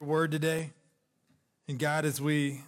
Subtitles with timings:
[0.00, 0.70] word today.
[1.68, 2.62] And God, as we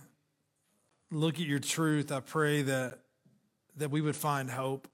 [1.10, 2.98] look at your truth, I pray that,
[3.76, 4.86] that we would find hope.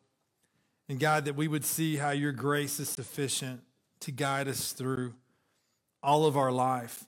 [0.88, 3.61] And God, that we would see how your grace is sufficient
[4.01, 5.14] to guide us through
[6.03, 7.04] all of our life.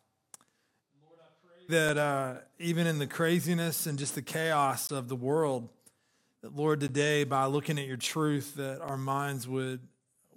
[1.00, 5.68] Lord, that uh, even in the craziness and just the chaos of the world,
[6.42, 9.80] that Lord, today, by looking at your truth, that our minds would,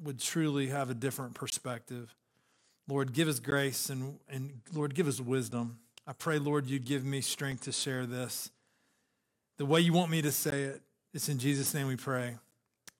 [0.03, 2.13] would truly have a different perspective.
[2.87, 5.79] Lord, give us grace and, and Lord, give us wisdom.
[6.05, 8.49] I pray, Lord, you give me strength to share this
[9.57, 10.81] the way you want me to say it.
[11.13, 12.37] It's in Jesus' name we pray.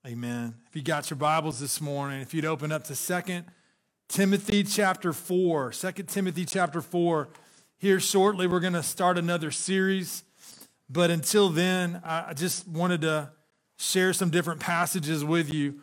[0.06, 0.56] Amen.
[0.70, 3.46] If you got your Bibles this morning, if you'd open up to Second
[4.08, 7.30] Timothy chapter 4, 2 Timothy chapter 4.
[7.78, 10.24] Here shortly, we're going to start another series.
[10.90, 13.32] But until then, I just wanted to
[13.78, 15.80] share some different passages with you.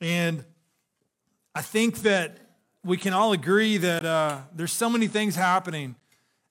[0.00, 0.44] And
[1.54, 2.38] I think that
[2.84, 5.94] we can all agree that uh, there's so many things happening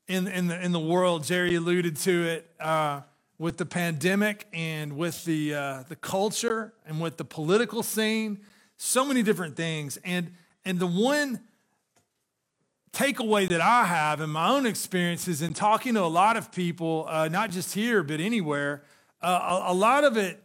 [0.07, 1.25] in, in, the, in the world.
[1.25, 3.01] Jerry alluded to it uh,
[3.37, 8.39] with the pandemic and with the, uh, the culture and with the political scene.
[8.77, 9.97] So many different things.
[10.05, 10.31] And,
[10.63, 11.41] and the one
[12.93, 17.05] takeaway that I have in my own experiences in talking to a lot of people,
[17.09, 18.83] uh, not just here, but anywhere,
[19.21, 20.41] uh, a, a lot of it,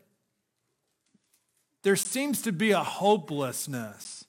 [1.82, 4.25] there seems to be a hopelessness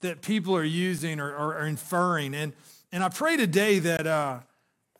[0.00, 2.34] that people are using or, or, or inferring.
[2.34, 2.52] And,
[2.92, 4.40] and I pray today that, uh,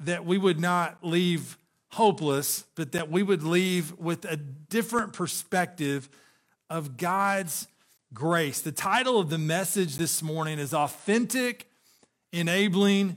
[0.00, 1.58] that we would not leave
[1.92, 6.08] hopeless, but that we would leave with a different perspective
[6.68, 7.66] of God's
[8.14, 8.60] grace.
[8.60, 11.68] The title of the message this morning is Authentic
[12.32, 13.16] Enabling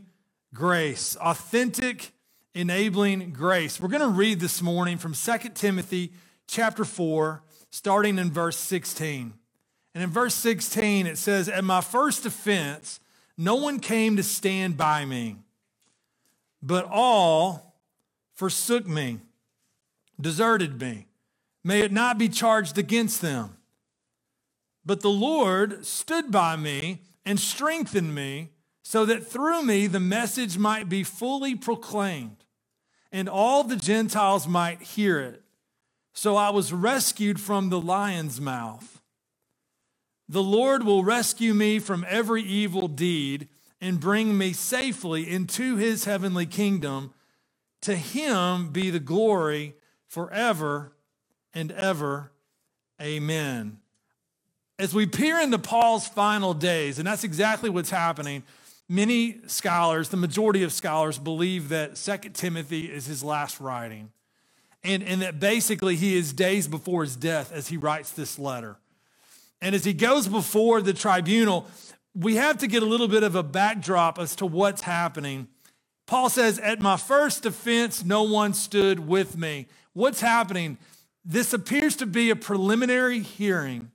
[0.53, 1.15] Grace.
[1.17, 2.11] Authentic
[2.55, 3.79] Enabling Grace.
[3.79, 6.13] We're going to read this morning from 2 Timothy
[6.47, 9.33] chapter 4, starting in verse 16.
[9.93, 12.99] And in verse 16, it says, At my first offense,
[13.37, 15.37] no one came to stand by me,
[16.61, 17.75] but all
[18.33, 19.19] forsook me,
[20.19, 21.07] deserted me.
[21.63, 23.57] May it not be charged against them.
[24.85, 28.49] But the Lord stood by me and strengthened me,
[28.83, 32.43] so that through me the message might be fully proclaimed,
[33.13, 35.41] and all the Gentiles might hear it.
[36.13, 38.92] So I was rescued from the lion's mouth.
[40.29, 43.49] The Lord will rescue me from every evil deed
[43.81, 47.13] and bring me safely into his heavenly kingdom.
[47.81, 49.75] To him be the glory
[50.07, 50.93] forever
[51.53, 52.31] and ever.
[53.01, 53.79] Amen.
[54.79, 58.43] As we peer into Paul's final days, and that's exactly what's happening,
[58.87, 64.11] many scholars, the majority of scholars, believe that Second Timothy is his last writing.
[64.83, 68.77] And, and that basically he is days before his death as he writes this letter.
[69.63, 71.67] And as he goes before the tribunal,
[72.13, 75.47] we have to get a little bit of a backdrop as to what's happening.
[76.05, 79.67] Paul says, At my first offense, no one stood with me.
[79.93, 80.77] What's happening?
[81.23, 83.89] This appears to be a preliminary hearing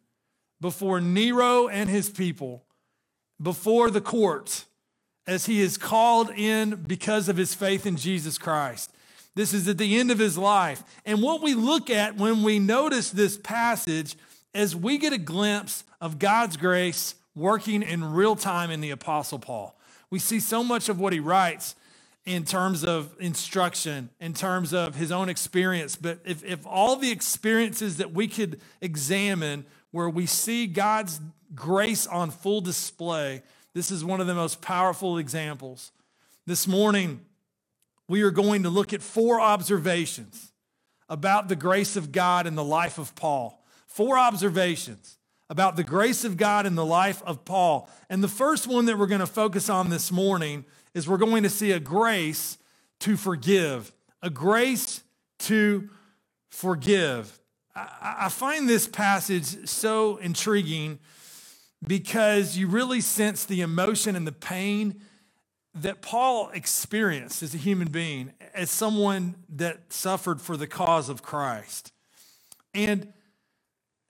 [0.59, 2.65] before Nero and his people,
[3.41, 4.65] before the courts,
[5.27, 8.91] as he is called in because of his faith in Jesus Christ.
[9.35, 10.83] This is at the end of his life.
[11.05, 14.17] And what we look at when we notice this passage
[14.55, 19.39] as we get a glimpse of God's grace working in real time in the Apostle
[19.39, 19.79] Paul.
[20.11, 21.77] We see so much of what he writes
[22.25, 25.97] in terms of instruction, in terms of his own experience.
[25.97, 31.21] But if, if all the experiences that we could examine where we see God's
[31.55, 33.43] grace on full display,
[33.75, 35.93] this is one of the most powerful examples.
[36.47, 37.21] This morning,
[38.09, 40.53] we are going to look at four observations
[41.09, 43.58] about the grace of God in the life of Paul
[43.99, 45.19] four observations
[45.51, 47.91] about the grace of God in the life of Paul.
[48.09, 50.65] And the first one that we're going to focus on this morning
[50.95, 52.59] is we're going to see a grace
[53.01, 53.93] to forgive,
[54.23, 55.03] a grace
[55.41, 55.91] to
[56.49, 57.41] forgive.
[57.75, 61.01] I find this passage so intriguing
[61.85, 65.01] because you really sense the emotion and the pain
[65.75, 71.21] that Paul experienced as a human being, as someone that suffered for the cause of
[71.21, 71.93] Christ.
[72.73, 73.13] And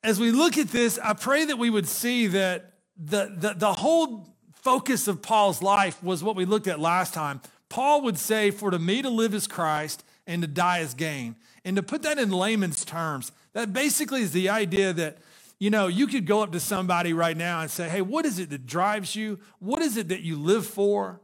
[0.02, 3.72] as we look at this, I pray that we would see that the, the, the
[3.72, 7.40] whole focus of Paul's life was what we looked at last time.
[7.68, 11.36] Paul would say, For to me to live is Christ and to die is gain.
[11.64, 15.18] And to put that in layman's terms, that basically is the idea that,
[15.58, 18.38] you know, you could go up to somebody right now and say, Hey, what is
[18.38, 19.38] it that drives you?
[19.58, 21.20] What is it that you live for?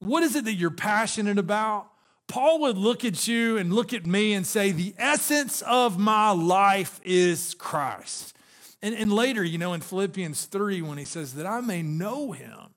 [0.00, 1.88] What is it that you're passionate about?
[2.28, 6.30] Paul would look at you and look at me and say, The essence of my
[6.30, 8.36] life is Christ.
[8.82, 12.32] And, and later, you know, in Philippians 3, when he says that I may know
[12.32, 12.74] him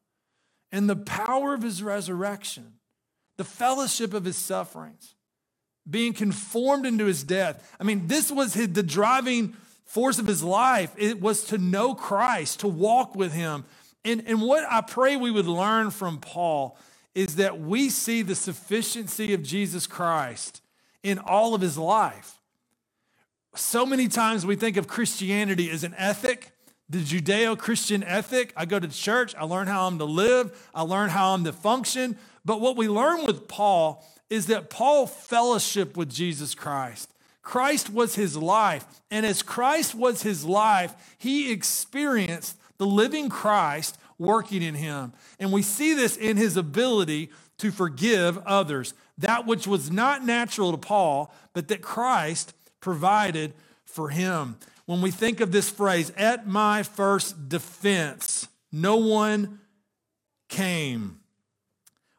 [0.71, 2.73] and the power of his resurrection,
[3.37, 5.15] the fellowship of his sufferings,
[5.89, 7.75] being conformed into his death.
[7.79, 9.55] I mean, this was his, the driving
[9.85, 10.93] force of his life.
[10.97, 13.65] It was to know Christ, to walk with him.
[14.05, 16.77] And, and what I pray we would learn from Paul
[17.15, 20.61] is that we see the sufficiency of Jesus Christ
[21.03, 22.39] in all of his life.
[23.55, 26.51] So many times we think of Christianity as an ethic,
[26.87, 28.53] the Judeo Christian ethic.
[28.55, 31.53] I go to church, I learn how I'm to live, I learn how I'm to
[31.53, 32.17] function.
[32.45, 37.13] But what we learn with Paul is that Paul fellowship with Jesus Christ.
[37.41, 38.85] Christ was his life.
[39.09, 45.13] And as Christ was his life, he experienced the living Christ working in him.
[45.39, 48.93] And we see this in his ability to forgive others.
[49.17, 53.53] That which was not natural to Paul, but that Christ provided
[53.85, 54.57] for him.
[54.85, 59.59] When we think of this phrase, at my first defense, no one
[60.47, 61.19] came.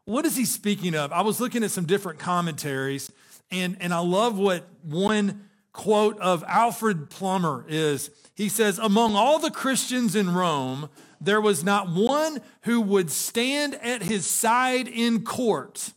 [0.04, 1.12] What is he speaking of?
[1.12, 3.10] I was looking at some different commentaries,
[3.50, 8.10] and, and I love what one quote of Alfred Plummer is.
[8.34, 10.88] He says, Among all the Christians in Rome,
[11.20, 15.92] there was not one who would stand at his side in court,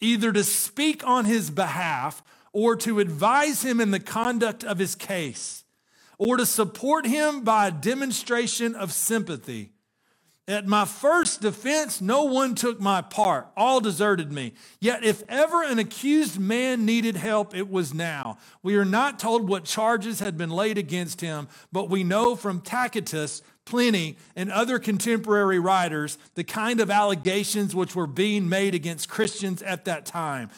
[0.00, 2.22] either to speak on his behalf
[2.52, 5.64] or to advise him in the conduct of his case,
[6.18, 9.72] or to support him by a demonstration of sympathy
[10.48, 13.48] at my first defense, no one took my part.
[13.56, 14.52] All deserted me.
[14.80, 18.38] Yet, if ever an accused man needed help, it was now.
[18.62, 22.60] We are not told what charges had been laid against him, but we know from
[22.60, 29.08] Tacitus, Pliny, and other contemporary writers the kind of allegations which were being made against
[29.08, 30.50] Christians at that time.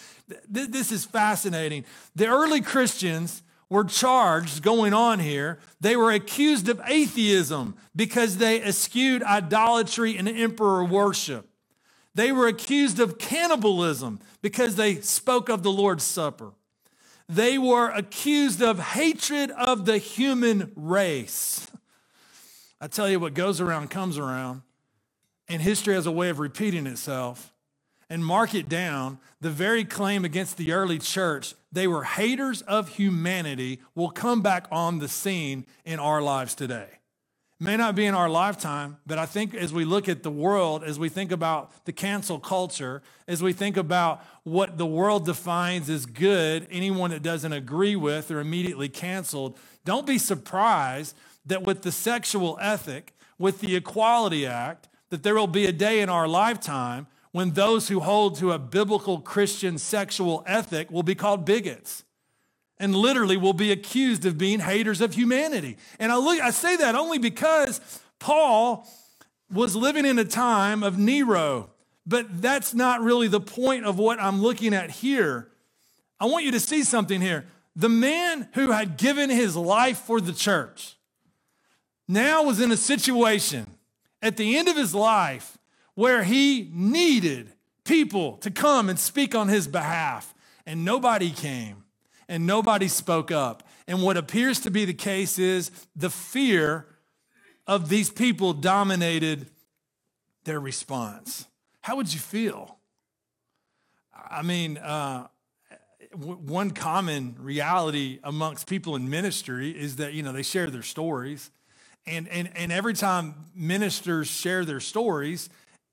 [0.46, 1.86] This is fascinating.
[2.14, 5.58] The early Christians were charged going on here.
[5.80, 11.48] They were accused of atheism because they eschewed idolatry and emperor worship.
[12.14, 16.52] They were accused of cannibalism because they spoke of the Lord's Supper.
[17.26, 21.67] They were accused of hatred of the human race.
[22.80, 24.62] I tell you what goes around comes around,
[25.48, 27.52] and history has a way of repeating itself
[28.10, 32.88] and mark it down, the very claim against the early church, they were haters of
[32.90, 36.88] humanity, will come back on the scene in our lives today.
[37.60, 40.84] may not be in our lifetime, but I think as we look at the world,
[40.84, 45.90] as we think about the cancel culture, as we think about what the world defines
[45.90, 51.16] as good, anyone that doesn't agree with or immediately canceled, don't be surprised
[51.48, 56.00] that with the sexual ethic, with the Equality Act, that there will be a day
[56.00, 61.14] in our lifetime when those who hold to a biblical Christian sexual ethic will be
[61.14, 62.04] called bigots
[62.78, 65.76] and literally will be accused of being haters of humanity.
[65.98, 67.80] And I look I say that only because
[68.18, 68.86] Paul
[69.50, 71.70] was living in a time of Nero,
[72.06, 75.48] but that's not really the point of what I'm looking at here.
[76.20, 77.46] I want you to see something here.
[77.76, 80.96] The man who had given his life for the church
[82.08, 83.66] now was in a situation
[84.22, 85.58] at the end of his life
[85.94, 87.52] where he needed
[87.84, 90.34] people to come and speak on his behalf,
[90.66, 91.84] and nobody came
[92.28, 93.62] and nobody spoke up.
[93.86, 96.86] And what appears to be the case is the fear
[97.66, 99.46] of these people dominated
[100.44, 101.46] their response.
[101.80, 102.76] How would you feel?
[104.30, 105.28] I mean, uh,
[106.12, 111.50] one common reality amongst people in ministry is that you know they share their stories
[112.08, 115.48] and and and every time ministers share their stories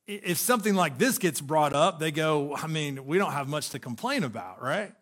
[0.08, 3.70] if something like this gets brought up, they go, I mean, we don't have much
[3.72, 4.94] to complain about, right?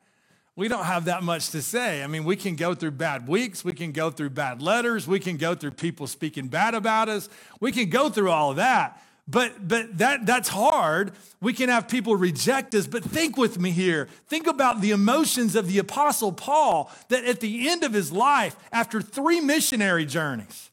[0.55, 2.03] We don't have that much to say.
[2.03, 5.20] I mean, we can go through bad weeks, we can go through bad letters, we
[5.20, 7.27] can go through people speaking bad about us,
[7.60, 9.01] we can go through all of that.
[9.25, 11.13] But but that that's hard.
[11.41, 14.10] We can have people reject us, but think with me here.
[14.27, 18.58] Think about the emotions of the apostle Paul that at the end of his life,
[18.74, 20.72] after three missionary journeys,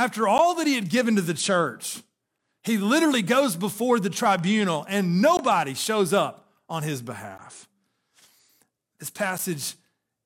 [0.00, 2.02] after all that he had given to the church,
[2.62, 7.68] he literally goes before the tribunal and nobody shows up on his behalf.
[8.98, 9.74] This passage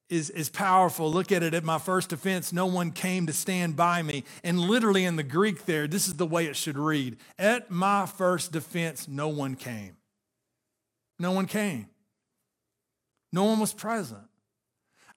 [0.09, 1.11] is, is powerful.
[1.11, 1.55] Look at it.
[1.55, 4.23] At my first offense, no one came to stand by me.
[4.45, 8.07] And literally in the Greek there, this is the way it should read At my
[8.07, 9.97] first defense, no one came.
[11.19, 11.89] No one came.
[13.33, 14.23] No one was present.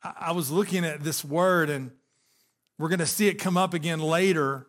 [0.02, 1.92] I, I was looking at this word, and
[2.80, 4.68] we're going to see it come up again later,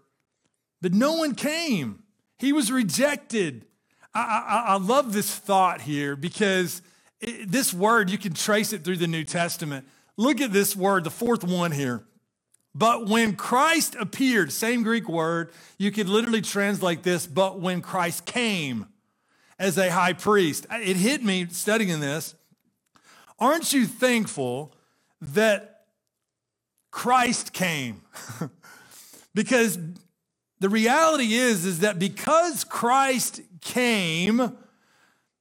[0.80, 2.02] but no one came.
[2.38, 3.66] He was rejected.
[4.14, 6.82] I, I, I love this thought here because
[7.20, 9.86] it, this word, you can trace it through the New Testament.
[10.16, 12.04] Look at this word, the fourth one here
[12.74, 18.24] But when Christ appeared, same Greek word, you could literally translate this, but when Christ
[18.24, 18.86] came
[19.58, 20.66] as a high priest.
[20.70, 22.36] It hit me studying this.
[23.40, 24.74] Aren't you thankful
[25.20, 25.77] that
[26.90, 28.02] Christ came?
[29.34, 29.78] because
[30.60, 34.56] the reality is is that because Christ came,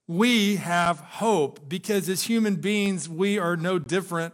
[0.08, 4.34] we have hope because as human beings we are no different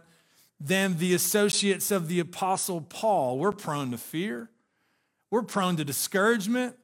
[0.60, 3.38] than the associates of the Apostle Paul.
[3.38, 4.50] We're prone to fear,
[5.30, 6.76] we're prone to discouragement,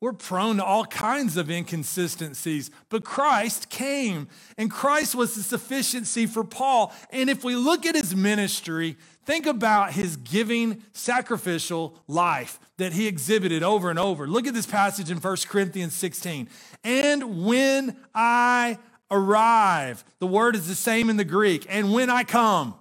[0.00, 2.70] we're prone to all kinds of inconsistencies.
[2.88, 4.28] But Christ came,
[4.58, 6.92] and Christ was the sufficiency for Paul.
[7.10, 13.06] And if we look at his ministry, think about his giving, sacrificial life that he
[13.06, 14.26] exhibited over and over.
[14.26, 16.48] Look at this passage in 1 Corinthians 16.
[16.82, 18.78] And when I
[19.10, 22.74] arrive, the word is the same in the Greek, and when I come,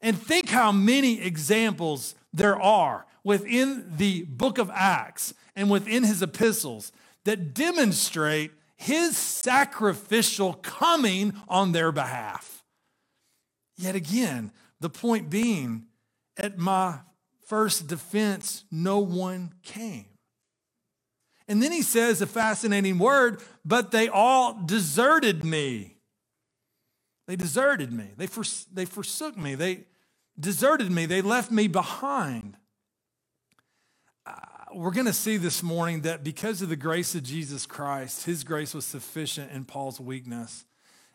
[0.00, 6.20] and think how many examples there are within the book of Acts and within his
[6.20, 6.92] epistles
[7.24, 12.62] that demonstrate his sacrificial coming on their behalf.
[13.76, 14.52] Yet again,
[14.84, 15.86] the point being,
[16.36, 16.98] at my
[17.46, 20.04] first defense, no one came.
[21.48, 25.96] And then he says a fascinating word, but they all deserted me.
[27.26, 28.10] They deserted me.
[28.18, 28.28] They,
[28.72, 29.54] they forsook me.
[29.54, 29.84] They,
[30.38, 32.58] deserted me, they left me behind.
[34.26, 34.34] Uh,
[34.74, 38.44] we're going to see this morning that because of the grace of Jesus Christ, his
[38.44, 40.66] grace was sufficient in Paul's weakness.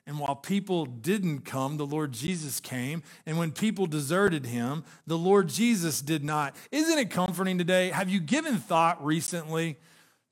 [0.10, 3.04] And while people didn't come, the Lord Jesus came.
[3.28, 6.56] And when people deserted him, the Lord Jesus did not.
[6.72, 7.92] Isn't it comforting today?
[7.92, 9.78] Have you given thought recently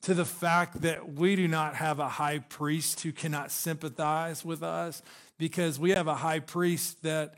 [0.01, 4.63] to the fact that we do not have a high priest who cannot sympathize with
[4.63, 5.03] us?
[5.37, 7.35] Because we have a high priest that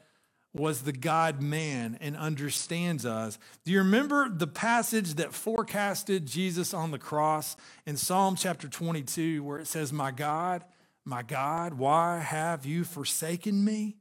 [0.53, 3.37] was the God man and understands us.
[3.65, 9.43] Do you remember the passage that forecasted Jesus on the cross in Psalm chapter 22,
[9.43, 10.63] where it says, My God,
[11.05, 13.97] my God, why have you forsaken me?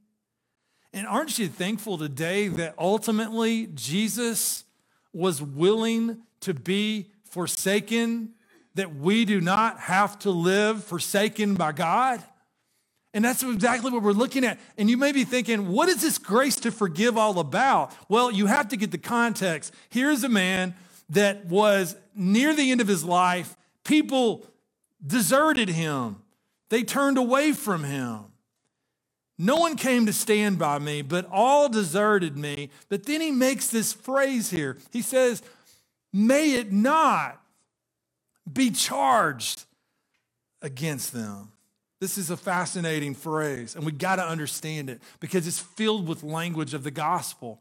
[0.92, 4.64] And aren't you thankful today that ultimately Jesus
[5.12, 8.30] was willing to be forsaken,
[8.74, 12.22] that we do not have to live forsaken by God?
[13.14, 14.58] And that's exactly what we're looking at.
[14.76, 17.92] And you may be thinking, what is this grace to forgive all about?
[18.08, 19.74] Well, you have to get the context.
[19.88, 20.74] Here's a man
[21.10, 23.56] that was near the end of his life.
[23.82, 24.46] People
[25.04, 26.22] deserted him,
[26.70, 28.24] they turned away from him.
[29.38, 32.70] No one came to stand by me, but all deserted me.
[32.88, 34.76] But then he makes this phrase here.
[34.92, 35.42] He says,
[36.12, 37.40] May it not
[38.50, 39.64] be charged
[40.60, 41.52] against them.
[42.00, 46.22] This is a fascinating phrase, and we got to understand it because it's filled with
[46.22, 47.60] language of the gospel.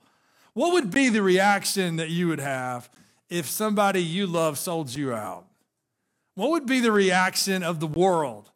[0.54, 2.90] What would be the reaction that you would have
[3.30, 5.46] if somebody you love sold you out?
[6.36, 8.52] What would be the reaction of the world?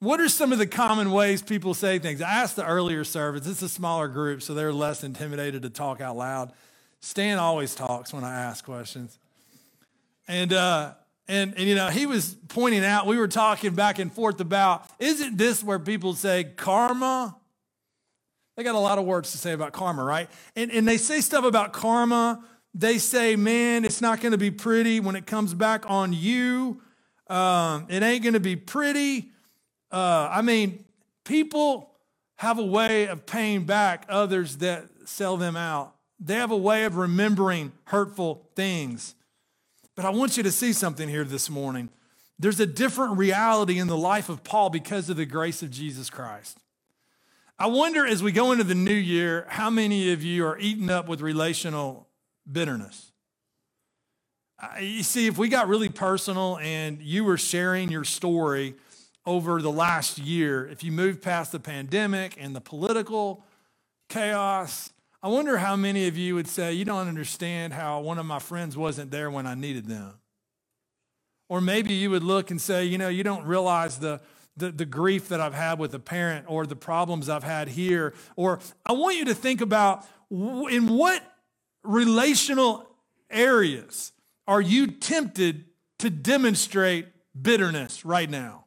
[0.00, 2.22] What are some of the common ways people say things?
[2.22, 6.00] I asked the earlier servants, it's a smaller group, so they're less intimidated to talk
[6.00, 6.52] out loud.
[7.00, 9.18] Stan always talks when I ask questions.
[10.26, 10.94] And uh,
[11.28, 14.84] and, and, you know, he was pointing out, we were talking back and forth about,
[14.98, 17.36] isn't this where people say karma?
[18.56, 20.28] They got a lot of words to say about karma, right?
[20.56, 22.42] And, and they say stuff about karma.
[22.74, 26.82] They say, man, it's not going to be pretty when it comes back on you.
[27.28, 29.30] Um, it ain't going to be pretty.
[29.90, 30.84] Uh, I mean,
[31.24, 31.90] people
[32.36, 35.94] have a way of paying back others that sell them out.
[36.18, 39.14] They have a way of remembering hurtful things.
[39.96, 41.90] But I want you to see something here this morning.
[42.38, 46.08] There's a different reality in the life of Paul because of the grace of Jesus
[46.08, 46.58] Christ.
[47.58, 50.88] I wonder as we go into the new year, how many of you are eaten
[50.88, 52.08] up with relational
[52.50, 53.12] bitterness?
[54.80, 58.74] You see, if we got really personal and you were sharing your story
[59.30, 63.44] over the last year, if you move past the pandemic and the political
[64.08, 64.90] chaos,
[65.22, 68.40] I wonder how many of you would say, You don't understand how one of my
[68.40, 70.14] friends wasn't there when I needed them.
[71.48, 74.20] Or maybe you would look and say, You know, you don't realize the,
[74.56, 78.14] the, the grief that I've had with a parent or the problems I've had here.
[78.34, 81.22] Or I want you to think about in what
[81.84, 82.84] relational
[83.30, 84.10] areas
[84.48, 85.66] are you tempted
[86.00, 87.06] to demonstrate
[87.40, 88.64] bitterness right now?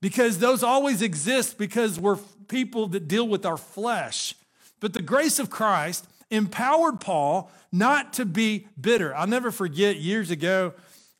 [0.00, 2.16] Because those always exist because we're
[2.48, 4.34] people that deal with our flesh.
[4.80, 9.14] But the grace of Christ empowered Paul not to be bitter.
[9.14, 10.74] I'll never forget years ago,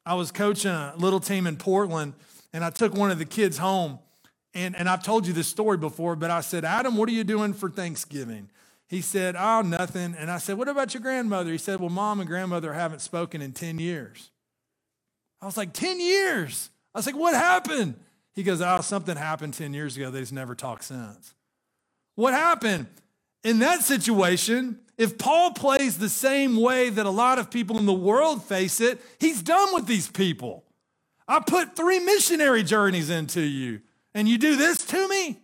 [0.05, 2.15] I was coaching a little team in Portland,
[2.53, 3.99] and I took one of the kids home.
[4.55, 7.23] And, and I've told you this story before, but I said, Adam, what are you
[7.23, 8.51] doing for Thanksgiving?
[8.89, 10.17] He said, Oh, nothing.
[10.19, 11.53] And I said, What about your grandmother?
[11.53, 14.31] He said, Well, mom and grandmother haven't spoken in 10 years.
[15.41, 16.71] I was like, 10 years?
[16.93, 17.95] I was like, What happened?
[18.35, 20.11] He goes, Oh, something happened 10 years ago.
[20.11, 21.35] They just never talked since.
[22.15, 22.87] What happened?
[23.43, 27.87] In that situation, if Paul plays the same way that a lot of people in
[27.87, 30.65] the world face it, he's done with these people.
[31.27, 33.81] I put three missionary journeys into you,
[34.15, 35.41] and you do this to me?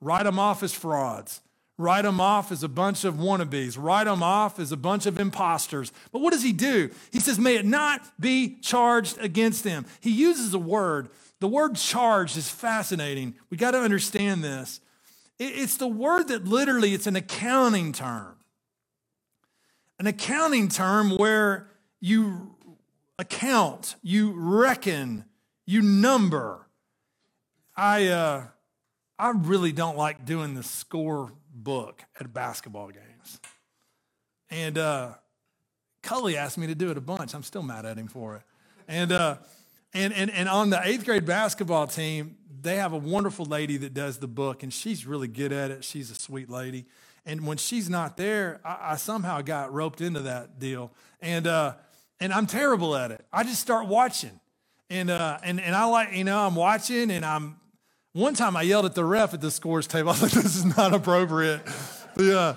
[0.00, 1.42] Write them off as frauds.
[1.76, 3.76] Write them off as a bunch of wannabes.
[3.78, 5.92] Write them off as a bunch of imposters.
[6.12, 6.90] But what does he do?
[7.10, 9.86] He says, May it not be charged against them.
[10.00, 11.08] He uses a word.
[11.40, 13.34] The word charged is fascinating.
[13.48, 14.80] We got to understand this.
[15.38, 18.36] It's the word that literally, it's an accounting term.
[19.98, 22.56] An accounting term where you
[23.18, 25.24] account, you reckon,
[25.64, 26.66] you number.
[27.74, 28.44] I, uh,
[29.18, 33.40] I really don't like doing the score book at basketball games.
[34.50, 35.14] And uh,
[36.02, 37.34] Cully asked me to do it a bunch.
[37.34, 38.42] I'm still mad at him for it.
[38.86, 39.36] And, uh,
[39.92, 43.94] and, and, and on the eighth grade basketball team, they have a wonderful lady that
[43.94, 45.84] does the book, and she's really good at it.
[45.84, 46.86] She's a sweet lady.
[47.26, 50.90] And when she's not there, I, I somehow got roped into that deal.
[51.20, 51.74] And, uh,
[52.18, 53.24] and I'm terrible at it.
[53.32, 54.40] I just start watching.
[54.88, 57.56] And, uh, and, and I like, you know, I'm watching and I'm,
[58.12, 60.08] one time I yelled at the ref at the scores table.
[60.10, 61.62] I was like, this is not appropriate.
[62.18, 62.56] yeah,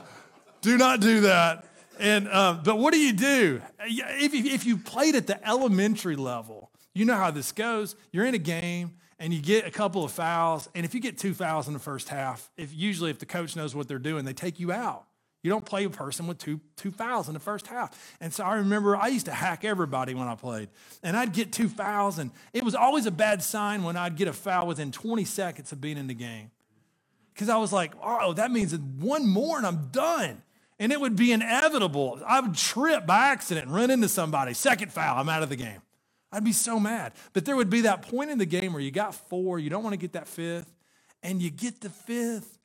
[0.62, 1.66] do not do that.
[2.00, 3.62] And, uh, but what do you do?
[3.82, 7.96] If, if you played at the elementary level, you know how this goes.
[8.12, 11.18] You're in a game and you get a couple of fouls, and if you get
[11.18, 14.26] two fouls in the first half, if usually if the coach knows what they're doing,
[14.26, 15.06] they take you out.
[15.44, 18.16] You don't play a person with two, two fouls in the first half.
[18.22, 20.70] And so I remember I used to hack everybody when I played.
[21.04, 24.30] And I'd get two fouls, and it was always a bad sign when I'd get
[24.30, 26.50] a foul within 20 seconds of being in the game.
[27.34, 30.42] Because I was like, oh, that means one more and I'm done.
[30.80, 32.20] And it would be inevitable.
[32.26, 34.54] I would trip by accident and run into somebody.
[34.54, 35.82] Second foul, I'm out of the game.
[36.34, 37.14] I'd be so mad.
[37.32, 39.84] But there would be that point in the game where you got four, you don't
[39.84, 40.74] want to get that fifth,
[41.22, 42.58] and you get the fifth,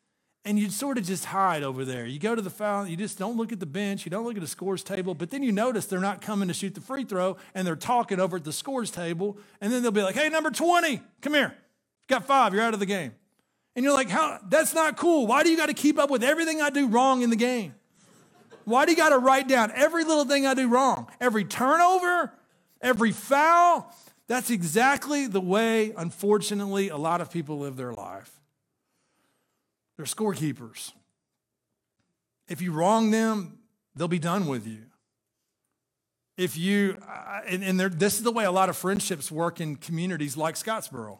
[0.44, 2.06] and you sort of just hide over there.
[2.06, 4.36] You go to the foul, you just don't look at the bench, you don't look
[4.36, 7.04] at the scores table, but then you notice they're not coming to shoot the free
[7.04, 10.30] throw, and they're talking over at the scores table, and then they'll be like, hey,
[10.30, 11.54] number 20, come here.
[12.08, 13.12] You got five, you're out of the game.
[13.76, 14.40] And you're like, how?
[14.48, 15.26] That's not cool.
[15.26, 17.74] Why do you got to keep up with everything I do wrong in the game?
[18.64, 21.08] Why do you got to write down every little thing I do wrong?
[21.20, 22.32] Every turnover,
[22.80, 23.94] every foul.
[24.26, 28.30] That's exactly the way, unfortunately, a lot of people live their life.
[29.96, 30.92] They're scorekeepers.
[32.46, 33.58] If you wrong them,
[33.96, 34.82] they'll be done with you.
[36.36, 36.98] If you,
[37.48, 41.18] and, and this is the way a lot of friendships work in communities like Scottsboro,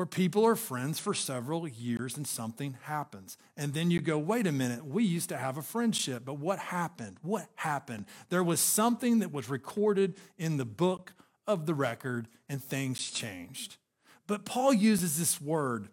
[0.00, 3.36] where people are friends for several years and something happens.
[3.54, 6.58] And then you go, wait a minute, we used to have a friendship, but what
[6.58, 7.18] happened?
[7.20, 8.06] What happened?
[8.30, 11.12] There was something that was recorded in the book
[11.46, 13.76] of the record, and things changed.
[14.26, 15.90] But Paul uses this word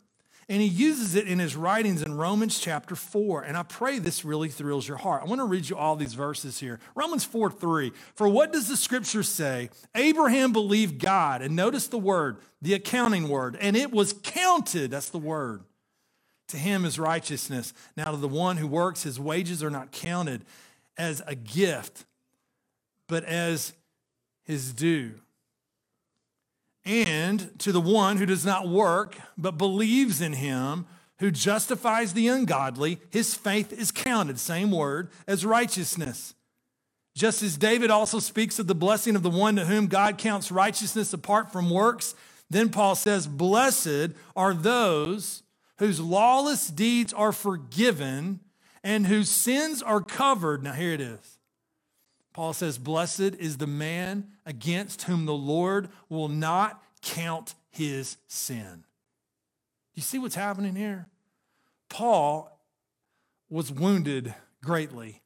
[0.49, 3.41] and he uses it in his writings in Romans chapter 4.
[3.41, 5.21] And I pray this really thrills your heart.
[5.21, 6.79] I want to read you all these verses here.
[6.95, 7.91] Romans 4 3.
[8.15, 9.69] For what does the scripture say?
[9.93, 11.41] Abraham believed God.
[11.41, 13.57] And notice the word, the accounting word.
[13.59, 15.63] And it was counted, that's the word,
[16.47, 17.73] to him as righteousness.
[17.97, 20.45] Now, to the one who works, his wages are not counted
[20.97, 22.05] as a gift,
[23.07, 23.73] but as
[24.45, 25.15] his due.
[26.87, 30.85] And to the one who does not work, but believes in him
[31.19, 36.33] who justifies the ungodly, his faith is counted, same word, as righteousness.
[37.13, 40.49] Just as David also speaks of the blessing of the one to whom God counts
[40.49, 42.15] righteousness apart from works,
[42.49, 45.43] then Paul says, Blessed are those
[45.79, 48.39] whose lawless deeds are forgiven
[48.81, 50.63] and whose sins are covered.
[50.63, 51.36] Now, here it is.
[52.37, 58.83] Paul says, Blessed is the man against whom the Lord will not count his sin.
[59.95, 61.07] You see what's happening here?
[61.89, 62.55] Paul
[63.49, 65.23] was wounded greatly,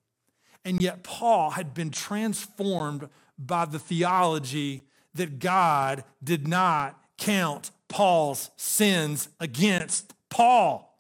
[0.64, 8.52] and yet Paul had been transformed by the theology that God did not count Paul's
[8.56, 10.91] sins against Paul.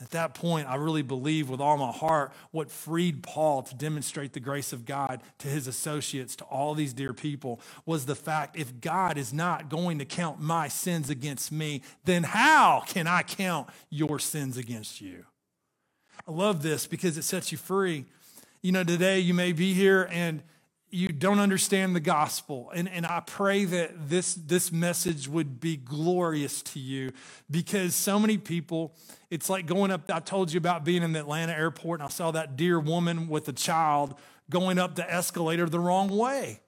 [0.00, 4.32] At that point, I really believe with all my heart what freed Paul to demonstrate
[4.32, 8.56] the grace of God to his associates, to all these dear people, was the fact
[8.56, 13.22] if God is not going to count my sins against me, then how can I
[13.22, 15.26] count your sins against you?
[16.26, 18.06] I love this because it sets you free.
[18.62, 20.42] You know, today you may be here and
[20.90, 22.70] you don't understand the gospel.
[22.74, 27.12] And, and I pray that this, this message would be glorious to you
[27.50, 28.94] because so many people,
[29.30, 30.10] it's like going up.
[30.12, 33.28] I told you about being in the Atlanta airport and I saw that dear woman
[33.28, 34.14] with a child
[34.48, 36.60] going up the escalator the wrong way.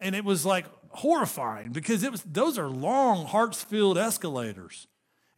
[0.00, 4.88] And it was like horrifying because it was those are long, Hartsfield escalators.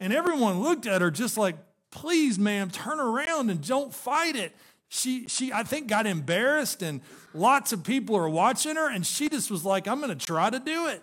[0.00, 1.56] And everyone looked at her just like,
[1.90, 4.54] please, ma'am, turn around and don't fight it
[4.88, 7.00] she she I think got embarrassed and
[7.34, 10.50] lots of people are watching her and she just was like I'm going to try
[10.50, 11.02] to do it.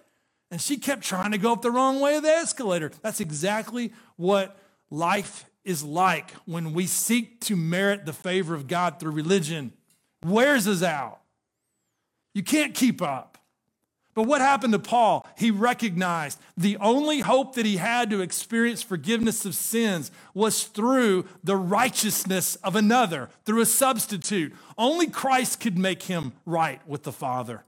[0.51, 2.91] And she kept trying to go up the wrong way of the escalator.
[3.01, 4.57] That's exactly what
[4.89, 9.73] life is like when we seek to merit the favor of God through religion.
[10.23, 11.19] Wears us out.
[12.33, 13.34] You can't keep up.
[14.15, 15.27] But what happened to Paul?
[15.37, 21.25] He recognized the only hope that he had to experience forgiveness of sins was through
[21.43, 24.55] the righteousness of another, through a substitute.
[24.77, 27.65] Only Christ could make him right with the Father.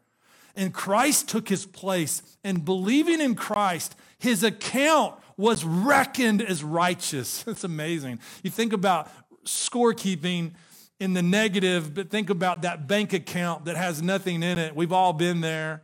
[0.56, 7.44] And Christ took his place, and believing in Christ, his account was reckoned as righteous.
[7.44, 8.20] That's amazing.
[8.42, 9.12] You think about
[9.44, 10.54] scorekeeping
[10.98, 14.76] in the negative, but think about that bank account that has nothing in it.
[14.78, 15.84] We've all been there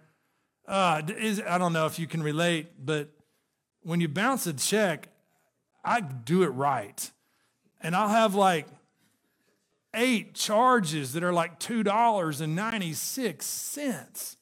[0.68, 3.10] uh, is, I don't know if you can relate, but
[3.82, 5.10] when you bounce a check,
[5.84, 7.12] I do it right.
[7.82, 8.68] And I'll have like
[9.94, 14.36] eight charges that are like $2.96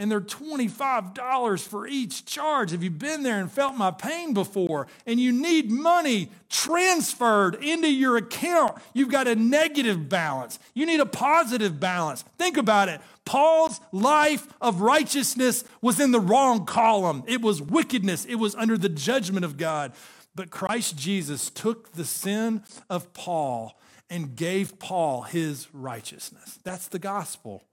[0.00, 2.70] and they're $25 for each charge.
[2.70, 4.86] Have you been there and felt my pain before?
[5.06, 8.78] And you need money transferred into your account.
[8.94, 10.58] You've got a negative balance.
[10.72, 12.24] You need a positive balance.
[12.38, 13.02] Think about it.
[13.26, 17.22] Paul's life of righteousness was in the wrong column.
[17.26, 19.92] It was wickedness, it was under the judgment of God.
[20.34, 26.58] But Christ Jesus took the sin of Paul and gave Paul his righteousness.
[26.64, 27.64] That's the gospel.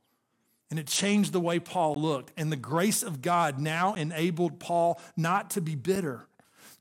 [0.69, 2.33] And it changed the way Paul looked.
[2.37, 6.27] And the grace of God now enabled Paul not to be bitter,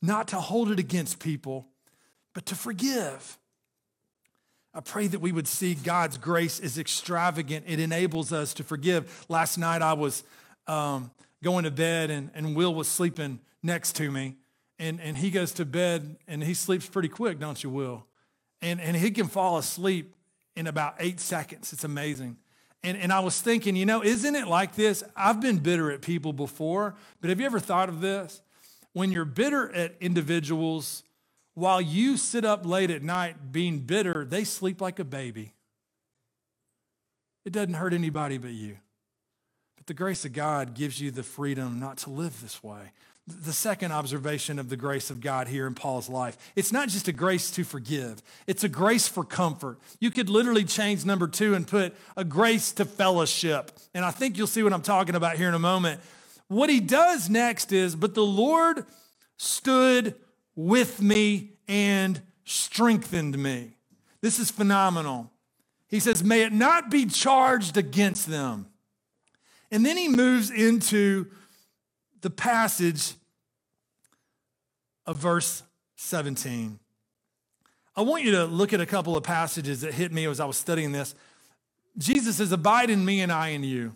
[0.02, 1.68] not to hold it against people,
[2.34, 3.38] but to forgive.
[4.74, 7.64] I pray that we would see God's grace is extravagant.
[7.66, 9.24] It enables us to forgive.
[9.28, 10.22] Last night I was
[10.66, 11.10] um,
[11.42, 14.36] going to bed and, and Will was sleeping next to me.
[14.78, 18.04] And, and he goes to bed and he sleeps pretty quick, don't you, Will?
[18.60, 20.14] And, and he can fall asleep
[20.54, 21.72] in about eight seconds.
[21.72, 22.36] It's amazing.
[22.82, 25.02] And, and I was thinking, you know, isn't it like this?
[25.16, 28.40] I've been bitter at people before, but have you ever thought of this?
[28.92, 31.02] When you're bitter at individuals,
[31.54, 35.52] while you sit up late at night being bitter, they sleep like a baby.
[37.44, 38.76] It doesn't hurt anybody but you.
[39.76, 42.92] But the grace of God gives you the freedom not to live this way
[43.26, 46.36] the second observation of the grace of God here in Paul's life.
[46.54, 49.78] It's not just a grace to forgive, it's a grace for comfort.
[49.98, 53.72] You could literally change number two and put a grace to fellowship.
[53.94, 56.00] And I think you'll see what I'm talking about here in a moment.
[56.48, 58.86] What he does next is, but the Lord
[59.36, 60.14] stood
[60.54, 63.76] with me and strengthened me.
[64.20, 65.32] This is phenomenal.
[65.88, 68.66] He says, May it not be charged against them.
[69.72, 71.26] And then he moves into
[72.20, 73.14] the passage
[75.06, 75.62] of verse
[75.96, 76.78] 17.
[77.96, 80.44] I want you to look at a couple of passages that hit me as I
[80.44, 81.14] was studying this.
[81.96, 83.94] Jesus says, Abide in me and I in you.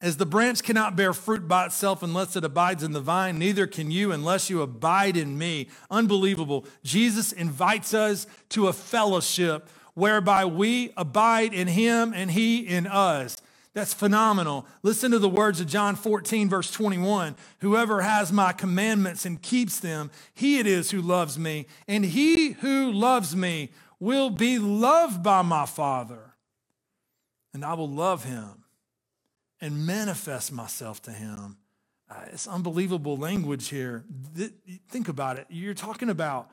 [0.00, 3.66] As the branch cannot bear fruit by itself unless it abides in the vine, neither
[3.66, 5.68] can you unless you abide in me.
[5.90, 6.64] Unbelievable.
[6.84, 13.36] Jesus invites us to a fellowship whereby we abide in him and he in us.
[13.78, 14.66] That's phenomenal.
[14.82, 17.36] Listen to the words of John 14, verse 21.
[17.60, 21.66] Whoever has my commandments and keeps them, he it is who loves me.
[21.86, 26.34] And he who loves me will be loved by my Father.
[27.54, 28.64] And I will love him
[29.60, 31.58] and manifest myself to him.
[32.10, 34.04] Uh, it's unbelievable language here.
[34.36, 34.54] Th-
[34.88, 35.46] think about it.
[35.50, 36.50] You're talking about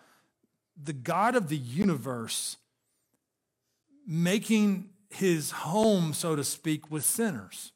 [0.80, 2.58] the God of the universe
[4.06, 7.72] making his home, so to speak, with sinners.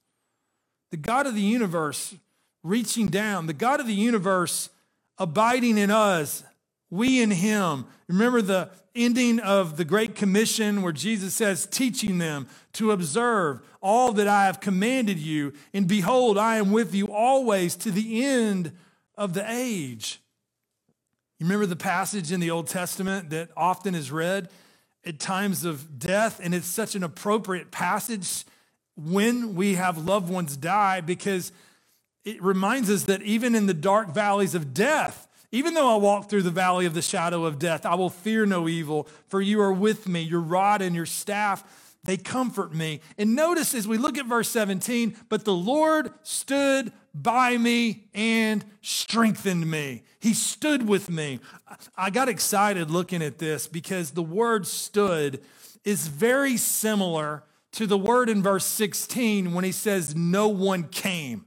[0.92, 2.16] The God of the universe
[2.64, 4.70] reaching down, the God of the universe
[5.18, 6.44] abiding in us,
[6.90, 7.86] we in him.
[8.08, 14.12] Remember the ending of the Great Commission where Jesus says, teaching them to observe all
[14.14, 15.54] that I have commanded you.
[15.74, 18.72] And behold, I am with you always to the end
[19.16, 20.20] of the age.
[21.38, 24.50] You remember the passage in the Old Testament that often is read?
[25.06, 28.46] At times of death, and it's such an appropriate passage
[28.96, 31.52] when we have loved ones die because
[32.26, 36.30] it reminds us that even in the dark valleys of death, even though I walk
[36.30, 39.62] through the valley of the shadow of death, I will fear no evil, for you
[39.62, 40.22] are with me.
[40.22, 41.64] Your rod and your staff,
[42.04, 43.02] they comfort me.
[43.18, 48.64] And notice as we look at verse 17, but the Lord stood by me and
[48.82, 50.04] strengthened me.
[50.20, 51.40] He stood with me.
[51.98, 55.42] I got excited looking at this because the word stood
[55.84, 57.44] is very similar
[57.74, 61.46] to the word in verse 16 when he says, No one came.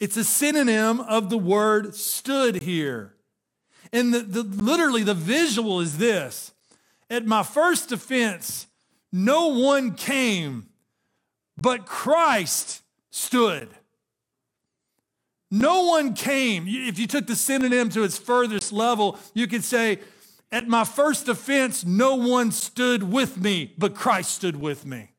[0.00, 3.14] It's a synonym of the word stood here.
[3.92, 6.52] And the, the, literally, the visual is this
[7.08, 8.66] At my first offense,
[9.12, 10.68] no one came,
[11.56, 13.68] but Christ stood.
[15.54, 16.64] No one came.
[16.66, 19.98] If you took the synonym to its furthest level, you could say,
[20.50, 25.10] At my first offense, no one stood with me, but Christ stood with me.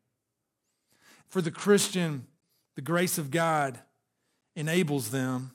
[1.30, 2.26] For the Christian,
[2.74, 3.78] the grace of God
[4.56, 5.52] enables them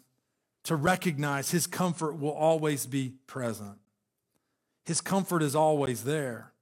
[0.63, 3.79] to recognize his comfort will always be present.
[4.85, 6.53] His comfort is always there.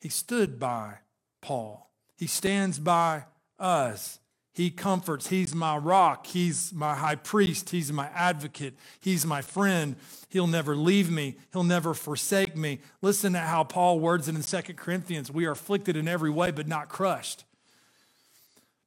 [0.00, 0.98] He stood by
[1.40, 3.26] Paul, he stands by
[3.60, 4.18] us.
[4.58, 5.28] He comforts.
[5.28, 6.26] He's my rock.
[6.26, 7.70] He's my high priest.
[7.70, 8.74] He's my advocate.
[8.98, 9.94] He's my friend.
[10.30, 11.36] He'll never leave me.
[11.52, 12.80] He'll never forsake me.
[13.00, 15.30] Listen to how Paul words it in 2 Corinthians.
[15.30, 17.44] We are afflicted in every way, but not crushed.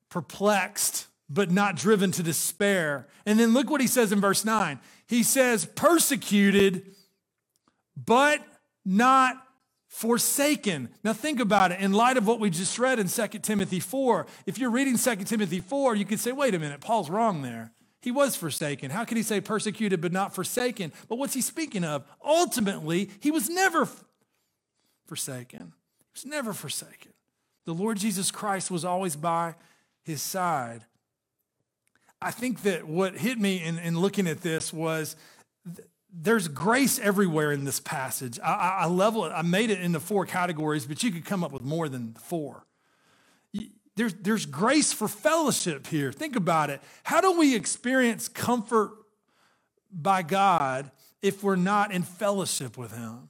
[0.10, 3.08] Perplexed, but not driven to despair.
[3.26, 4.78] And then look what he says in verse 9.
[5.08, 6.96] He says, persecuted,
[7.96, 8.46] but
[8.84, 9.42] not
[9.92, 10.88] forsaken.
[11.04, 14.26] Now think about it in light of what we just read in 2 Timothy 4.
[14.46, 17.74] If you're reading 2 Timothy 4, you could say, wait a minute, Paul's wrong there.
[18.02, 18.90] He was forsaken.
[18.90, 20.94] How can he say persecuted but not forsaken?
[21.10, 22.06] But what's he speaking of?
[22.26, 23.88] Ultimately, he was never
[25.08, 25.74] forsaken.
[26.00, 27.12] He was never forsaken.
[27.66, 29.56] The Lord Jesus Christ was always by
[30.04, 30.86] his side.
[32.22, 35.18] I think that what hit me in, in looking at this was
[35.76, 38.40] th- there's grace everywhere in this passage.
[38.44, 41.44] I, I, I level it, I made it into four categories, but you could come
[41.44, 42.66] up with more than four.
[43.98, 46.12] There's, there's grace for fellowship here.
[46.14, 46.82] Think about it.
[47.04, 48.92] How do we experience comfort
[49.92, 50.90] by God
[51.22, 53.30] if we're not in fellowship with Him?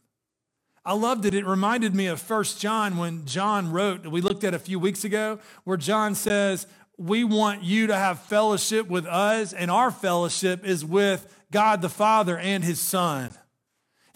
[0.85, 1.33] I loved it.
[1.33, 5.03] It reminded me of First John when John wrote, we looked at a few weeks
[5.03, 6.67] ago, where John says,
[6.97, 11.89] we want you to have fellowship with us, and our fellowship is with God the
[11.89, 13.31] Father and His Son.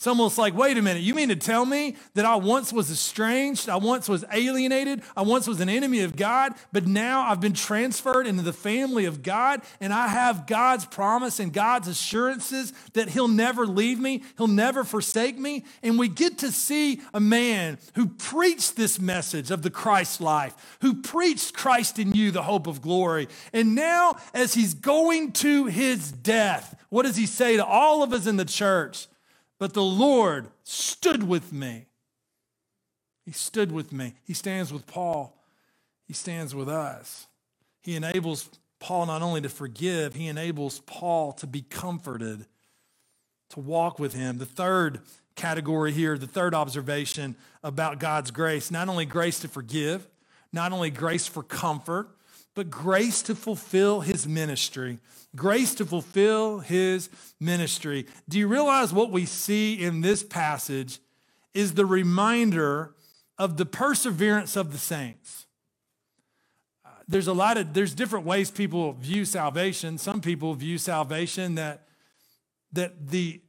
[0.06, 2.92] It's almost like, wait a minute, you mean to tell me that I once was
[2.92, 7.42] estranged, I once was alienated, I once was an enemy of God, but now I've
[7.42, 12.72] been transferred into the family of God and I have God's promise and God's assurances
[12.94, 15.66] that He'll never leave me, He'll never forsake me.
[15.82, 20.78] And we get to see a man who preached this message of the Christ life,
[20.82, 23.28] who preached Christ in you, the hope of glory.
[23.54, 28.14] And now, as He's going to His death, what does He say to all of
[28.14, 29.08] us in the church?
[29.60, 31.86] But the Lord stood with me.
[33.26, 34.14] He stood with me.
[34.24, 35.42] He stands with Paul.
[36.08, 37.28] He stands with us.
[37.82, 42.46] He enables Paul not only to forgive, he enables Paul to be comforted,
[43.50, 44.38] to walk with him.
[44.38, 45.00] The third
[45.36, 50.08] category here, the third observation about God's grace, not only grace to forgive,
[50.54, 52.15] not only grace for comfort,
[52.56, 55.00] but grace to fulfill his ministry.
[55.36, 58.08] Grace to fulfill his ministry.
[58.28, 61.00] Do you realize what we see in this passage
[61.54, 62.96] is the reminder
[63.38, 65.46] of the perseverance of the saints?
[67.08, 69.98] There's a lot of there's different ways people view salvation.
[69.98, 71.88] Some people view salvation that
[72.72, 73.42] that the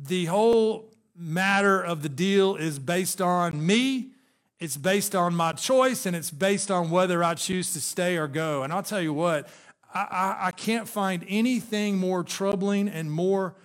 [0.00, 4.13] the whole matter of the deal is based on me
[4.60, 8.28] it's based on my choice and it's based on whether I choose to stay or
[8.28, 8.62] go.
[8.62, 9.48] And I'll tell you what,
[9.92, 13.56] I, I, I can't find anything more troubling and more,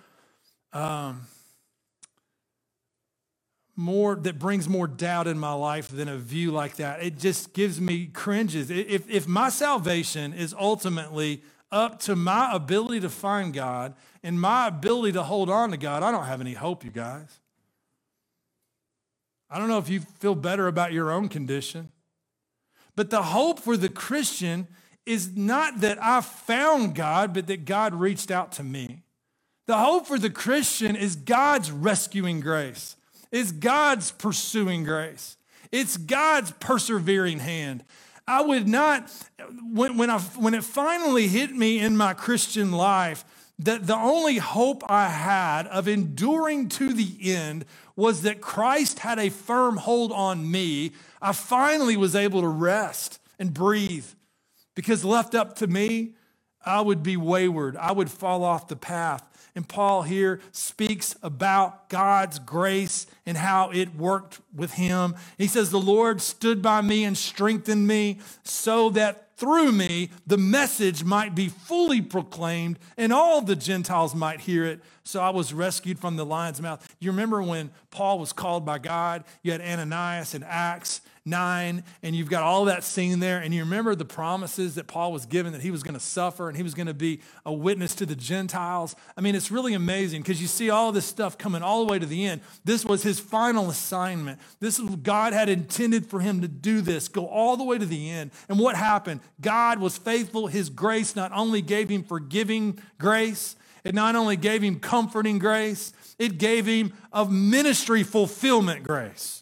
[0.72, 1.22] um,
[3.76, 7.02] more that brings more doubt in my life than a view like that.
[7.02, 8.70] It just gives me cringes.
[8.70, 14.66] If, if my salvation is ultimately up to my ability to find God and my
[14.66, 17.39] ability to hold on to God, I don't have any hope, you guys.
[19.50, 21.90] I don't know if you feel better about your own condition,
[22.94, 24.68] but the hope for the Christian
[25.06, 29.02] is not that I found God, but that God reached out to me.
[29.66, 32.96] The hope for the Christian is God's rescuing grace,
[33.32, 35.36] is God's pursuing grace,
[35.72, 37.84] it's God's persevering hand.
[38.26, 39.10] I would not,
[39.72, 43.24] when, when, I, when it finally hit me in my Christian life,
[43.64, 49.18] that the only hope I had of enduring to the end was that Christ had
[49.18, 50.92] a firm hold on me.
[51.20, 54.06] I finally was able to rest and breathe
[54.74, 56.14] because left up to me,
[56.64, 57.76] I would be wayward.
[57.76, 59.22] I would fall off the path.
[59.54, 65.16] And Paul here speaks about God's grace and how it worked with him.
[65.36, 70.36] He says, The Lord stood by me and strengthened me so that through me the
[70.36, 74.80] message might be fully proclaimed and all the Gentiles might hear it.
[75.02, 76.86] So I was rescued from the lion's mouth.
[77.00, 79.24] You remember when Paul was called by God?
[79.42, 81.00] You had Ananias and Acts
[81.30, 83.38] 9, and you've got all that scene there.
[83.38, 86.48] And you remember the promises that Paul was given that he was going to suffer
[86.48, 88.94] and he was going to be a witness to the Gentiles.
[89.16, 91.98] I mean, it's really amazing because you see all this stuff coming all the way
[91.98, 92.42] to the end.
[92.64, 94.40] This was his final assignment.
[94.58, 97.86] This is God had intended for him to do this, go all the way to
[97.86, 98.32] the end.
[98.48, 99.20] And what happened?
[99.40, 100.48] God was faithful.
[100.48, 105.92] His grace not only gave him forgiving grace, it not only gave him comforting grace,
[106.18, 109.39] it gave him of ministry fulfillment grace.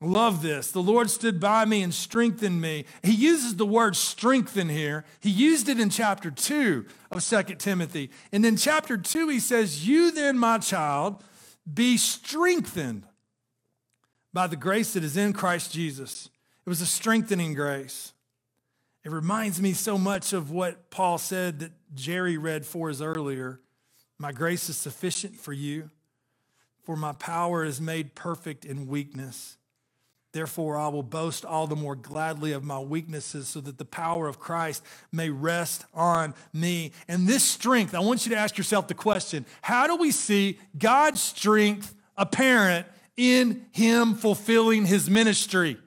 [0.00, 0.70] Love this.
[0.70, 2.84] The Lord stood by me and strengthened me.
[3.02, 5.04] He uses the word strengthen here.
[5.20, 8.10] He used it in chapter 2 of Second Timothy.
[8.30, 11.24] And in chapter 2, he says, You then, my child,
[11.72, 13.04] be strengthened
[14.34, 16.28] by the grace that is in Christ Jesus.
[16.66, 18.12] It was a strengthening grace.
[19.02, 23.60] It reminds me so much of what Paul said that Jerry read for us earlier.
[24.18, 25.90] My grace is sufficient for you,
[26.82, 29.56] for my power is made perfect in weakness.
[30.36, 34.28] Therefore, I will boast all the more gladly of my weaknesses so that the power
[34.28, 36.92] of Christ may rest on me.
[37.08, 40.58] And this strength, I want you to ask yourself the question how do we see
[40.76, 45.78] God's strength apparent in Him fulfilling His ministry?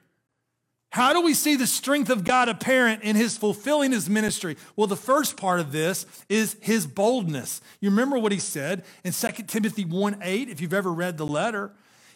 [0.90, 4.56] How do we see the strength of God apparent in his fulfilling his ministry?
[4.74, 7.60] Well, the first part of this is his boldness.
[7.80, 11.24] You remember what he said in 2 Timothy 1 8, if you've ever read the
[11.24, 11.70] letter.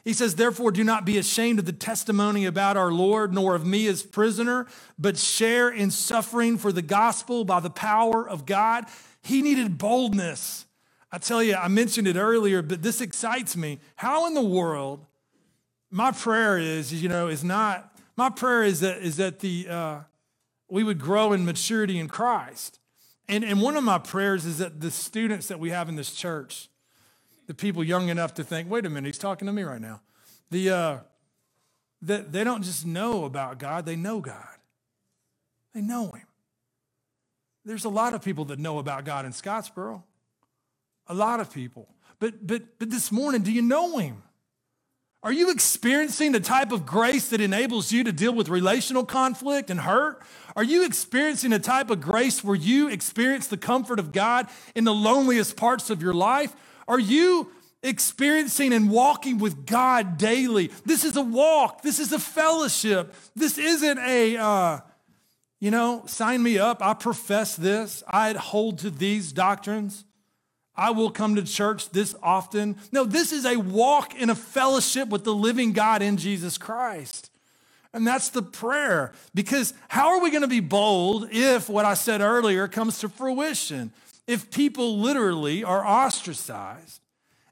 [0.04, 3.66] He says, Therefore, do not be ashamed of the testimony about our Lord, nor of
[3.66, 4.66] me as prisoner,
[4.98, 8.84] but share in suffering for the gospel by the power of God.
[9.22, 10.66] He needed boldness.
[11.10, 13.78] I tell you, I mentioned it earlier, but this excites me.
[13.96, 15.06] How in the world,
[15.90, 19.98] my prayer is, you know, is not, my prayer is that, is that the, uh,
[20.68, 22.78] we would grow in maturity in Christ.
[23.28, 26.12] And, and one of my prayers is that the students that we have in this
[26.12, 26.68] church,
[27.46, 30.00] the people young enough to think, wait a minute, he's talking to me right now.
[30.50, 30.98] The, uh,
[32.02, 34.58] that they don't just know about God, they know God.
[35.74, 36.26] They know him.
[37.64, 40.02] There's a lot of people that know about God in Scottsboro.
[41.06, 41.88] A lot of people.
[42.18, 44.22] But but but this morning, do you know him?
[45.22, 49.70] Are you experiencing the type of grace that enables you to deal with relational conflict
[49.70, 50.22] and hurt?
[50.54, 54.84] Are you experiencing a type of grace where you experience the comfort of God in
[54.84, 56.54] the loneliest parts of your life?
[56.88, 57.50] Are you
[57.82, 60.70] experiencing and walking with God daily?
[60.84, 61.82] This is a walk.
[61.82, 63.14] This is a fellowship.
[63.34, 64.80] This isn't a, uh,
[65.60, 66.82] you know, sign me up.
[66.82, 68.02] I profess this.
[68.08, 70.04] I hold to these doctrines.
[70.76, 72.76] I will come to church this often.
[72.90, 77.30] No, this is a walk in a fellowship with the living God in Jesus Christ.
[77.94, 79.12] And that's the prayer.
[79.34, 83.08] Because how are we going to be bold if what I said earlier comes to
[83.08, 83.92] fruition?
[84.26, 87.00] if people literally are ostracized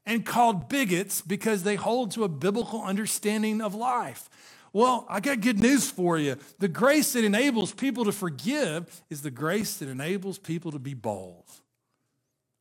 [0.05, 4.29] and called bigots because they hold to a biblical understanding of life.
[4.73, 6.35] Well, I got good news for you.
[6.59, 10.95] The grace that enables people to forgive is the grace that enables people to be
[10.95, 11.45] bold.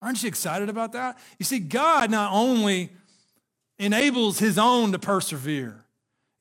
[0.03, 1.19] Aren't you excited about that?
[1.39, 2.91] You see, God not only
[3.79, 5.85] enables his own to persevere,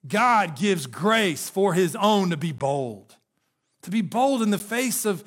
[0.07, 3.15] God gives grace for his own to be bold,
[3.83, 5.23] to be bold in the face of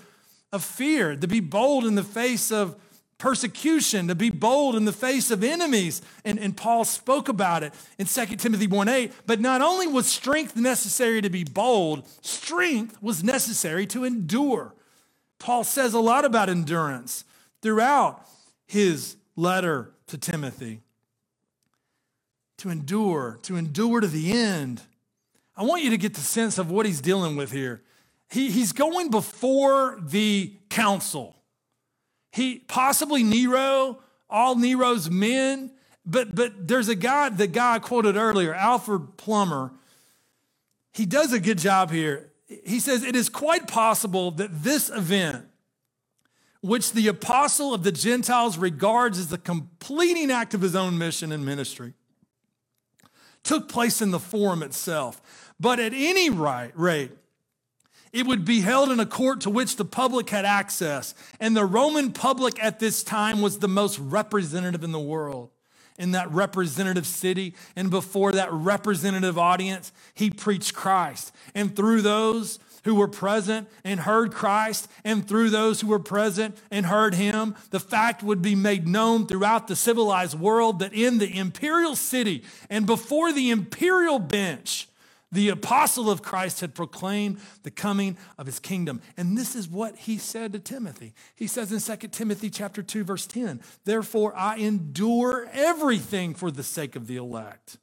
[0.55, 2.77] of fear, to be bold in the face of
[3.19, 6.01] persecution, to be bold in the face of enemies.
[6.25, 9.13] And, and Paul spoke about it in 2 Timothy 1 8.
[9.27, 14.75] But not only was strength necessary to be bold, strength was necessary to endure.
[15.41, 17.25] Paul says a lot about endurance
[17.61, 18.25] throughout
[18.67, 20.84] his letter to Timothy.
[22.59, 24.81] To endure, to endure to the end.
[25.57, 27.83] I want you to get the sense of what he's dealing with here
[28.35, 31.37] he, he's going before the council.
[32.33, 35.71] He possibly Nero, all Nero's men,
[36.05, 39.73] but but there's a guy, the guy I quoted earlier, Alfred Plummer.
[40.93, 42.33] He does a good job here.
[42.64, 45.47] He says it is quite possible that this event,
[46.61, 51.31] which the apostle of the Gentiles regards as the completing act of his own mission
[51.31, 51.95] and ministry,
[53.44, 55.22] took place in the forum itself.
[55.61, 57.12] But at any rate,
[58.12, 61.14] it would be held in a court to which the public had access.
[61.40, 65.51] And the Roman public at this time was the most representative in the world.
[65.97, 71.32] In that representative city and before that representative audience, he preached Christ.
[71.55, 76.57] And through those, who were present and heard Christ, and through those who were present
[76.70, 81.18] and heard him, the fact would be made known throughout the civilized world that in
[81.18, 84.89] the imperial city and before the imperial bench,
[85.32, 89.03] the apostle of Christ had proclaimed the coming of his kingdom.
[89.16, 91.12] And this is what he said to Timothy.
[91.35, 96.62] He says in 2 Timothy chapter 2 verse 10, "Therefore I endure everything for the
[96.62, 97.78] sake of the elect,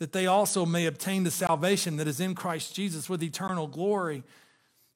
[0.00, 4.24] that they also may obtain the salvation that is in Christ Jesus with eternal glory."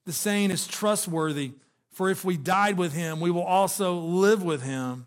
[0.05, 1.53] The saying is trustworthy,
[1.91, 5.07] for if we died with him, we will also live with him.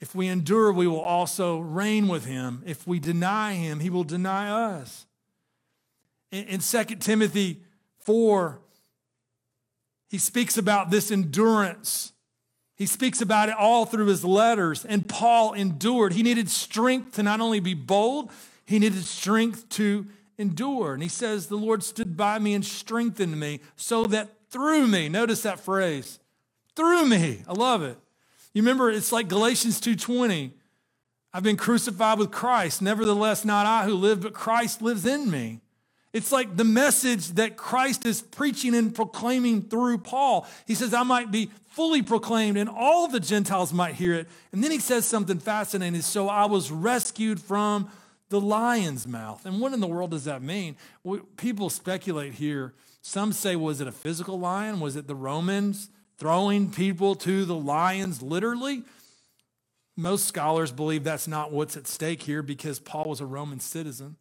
[0.00, 2.62] If we endure, we will also reign with him.
[2.66, 5.06] If we deny him, he will deny us.
[6.30, 7.62] In, in 2 Timothy
[8.00, 8.60] 4,
[10.08, 12.12] he speaks about this endurance.
[12.76, 14.84] He speaks about it all through his letters.
[14.84, 16.12] And Paul endured.
[16.12, 18.30] He needed strength to not only be bold,
[18.64, 20.06] he needed strength to
[20.38, 20.94] endure.
[20.94, 25.08] And he says, The Lord stood by me and strengthened me so that through me,
[25.08, 26.18] notice that phrase,
[26.74, 27.98] through me, I love it
[28.56, 30.50] you remember it's like Galatians 2:20.
[31.34, 32.80] I've been crucified with Christ.
[32.80, 35.60] Nevertheless, not I who live, but Christ lives in me.
[36.16, 40.46] It's like the message that Christ is preaching and proclaiming through Paul.
[40.66, 44.28] He says, I might be fully proclaimed and all the Gentiles might hear it.
[44.52, 46.00] And then he says something fascinating.
[46.02, 47.90] So I was rescued from
[48.30, 49.44] the lion's mouth.
[49.44, 50.76] And what in the world does that mean?
[51.36, 52.74] People speculate here.
[53.02, 54.80] Some say, was it a physical lion?
[54.80, 55.90] Was it the Romans?
[56.18, 58.82] throwing people to the lions literally.
[59.96, 64.16] Most scholars believe that's not what's at stake here because Paul was a Roman citizen.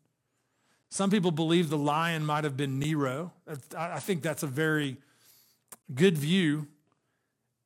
[0.89, 3.33] Some people believe the lion might have been Nero.
[3.77, 4.97] I think that's a very
[5.93, 6.67] good view.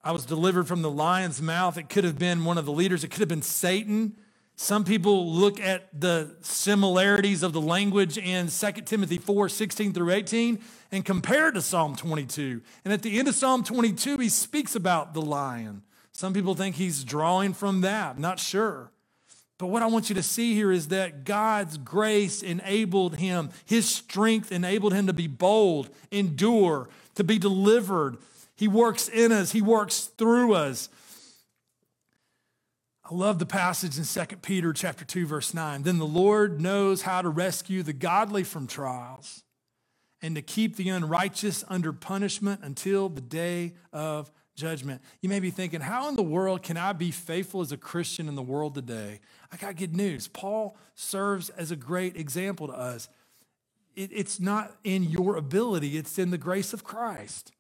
[0.04, 1.78] I was delivered from the lion's mouth.
[1.78, 4.16] It could have been one of the leaders, it could have been Satan.
[4.56, 10.12] Some people look at the similarities of the language in 2 Timothy 4 16 through
[10.12, 10.60] 18
[10.92, 12.62] and compare it to Psalm 22.
[12.84, 15.84] And at the end of Psalm 22, he speaks about the lion.
[16.12, 18.92] Some people think he's drawing from that, not sure.
[19.60, 23.88] But what I want you to see here is that God's grace enabled him, his
[23.88, 28.18] strength enabled him to be bold, endure, to be delivered.
[28.56, 30.88] He works in us, he works through us.
[33.04, 35.84] I love the passage in 2 Peter chapter 2 verse 9.
[35.84, 39.44] Then the Lord knows how to rescue the godly from trials
[40.22, 45.02] and to keep the unrighteous under punishment until the day of judgment.
[45.22, 48.28] You may be thinking, how in the world can I be faithful as a Christian
[48.28, 49.22] in the world today?
[49.52, 50.28] I got good news.
[50.28, 53.10] Paul serves as a great example to us.
[53.96, 57.52] It, it's not in your ability, it's in the grace of Christ.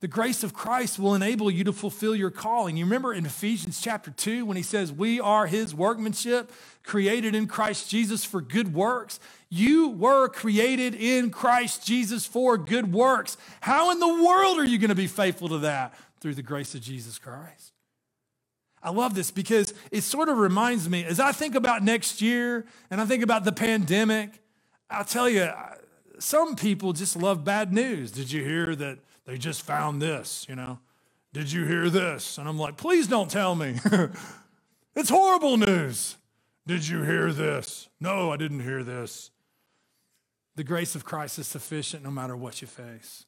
[0.00, 2.76] The grace of Christ will enable you to fulfill your calling.
[2.76, 6.52] You remember in Ephesians chapter 2 when he says, We are his workmanship,
[6.84, 9.18] created in Christ Jesus for good works.
[9.50, 13.36] You were created in Christ Jesus for good works.
[13.60, 15.94] How in the world are you going to be faithful to that?
[16.20, 17.72] Through the grace of Jesus Christ.
[18.82, 22.66] I love this because it sort of reminds me as I think about next year
[22.90, 24.40] and I think about the pandemic,
[24.90, 25.50] I'll tell you,
[26.18, 28.10] some people just love bad news.
[28.10, 28.98] Did you hear that?
[29.28, 30.78] They just found this, you know.
[31.34, 32.38] Did you hear this?
[32.38, 33.78] And I'm like, please don't tell me.
[34.96, 36.16] it's horrible news.
[36.66, 37.90] Did you hear this?
[38.00, 39.30] No, I didn't hear this.
[40.58, 43.26] The grace of Christ is sufficient no matter what you face.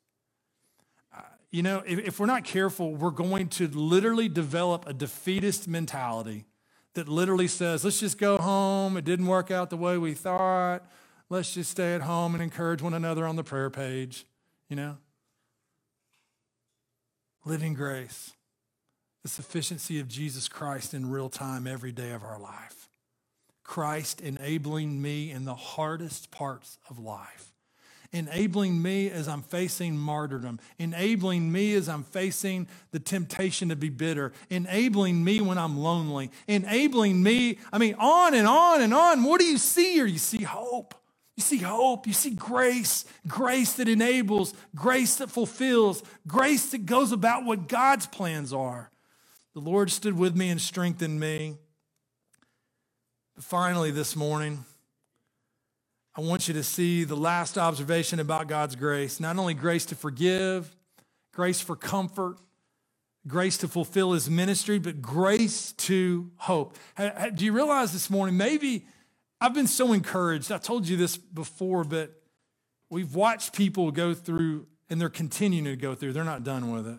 [1.16, 1.20] Uh,
[1.52, 6.46] you know, if, if we're not careful, we're going to literally develop a defeatist mentality
[6.94, 8.96] that literally says, let's just go home.
[8.96, 10.80] It didn't work out the way we thought.
[11.28, 14.26] Let's just stay at home and encourage one another on the prayer page,
[14.68, 14.98] you know?
[17.44, 18.32] living grace,
[19.22, 22.79] the sufficiency of Jesus Christ in real time every day of our life.
[23.70, 27.52] Christ enabling me in the hardest parts of life,
[28.10, 33.88] enabling me as I'm facing martyrdom, enabling me as I'm facing the temptation to be
[33.88, 39.22] bitter, enabling me when I'm lonely, enabling me, I mean, on and on and on.
[39.22, 40.06] What do you see here?
[40.06, 40.96] You see hope.
[41.36, 47.12] You see hope, you see grace, grace that enables, grace that fulfills, grace that goes
[47.12, 48.90] about what God's plans are.
[49.54, 51.56] The Lord stood with me and strengthened me.
[53.40, 54.64] Finally, this morning,
[56.14, 59.94] I want you to see the last observation about God's grace not only grace to
[59.94, 60.76] forgive,
[61.32, 62.36] grace for comfort,
[63.26, 66.76] grace to fulfill his ministry, but grace to hope.
[67.34, 68.84] Do you realize this morning, maybe
[69.40, 70.52] I've been so encouraged.
[70.52, 72.10] I told you this before, but
[72.90, 76.86] we've watched people go through, and they're continuing to go through, they're not done with
[76.86, 76.98] it.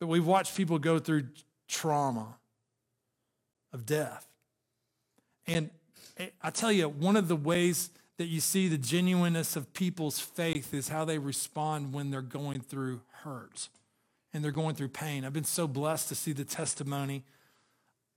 [0.00, 1.28] But we've watched people go through
[1.66, 2.36] trauma
[3.72, 4.26] of death.
[5.46, 5.70] And
[6.18, 10.18] eh, I tell you, one of the ways that you see the genuineness of people's
[10.18, 13.68] faith is how they respond when they're going through hurt
[14.32, 15.24] and they're going through pain.
[15.24, 17.24] I've been so blessed to see the testimony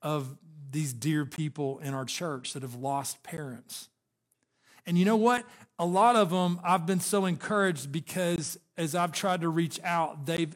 [0.02, 0.38] of
[0.72, 3.90] these dear people in our church that have lost parents.
[4.86, 5.46] And you know what?
[5.78, 10.26] A lot of them, I've been so encouraged because as I've tried to reach out,
[10.26, 10.56] they've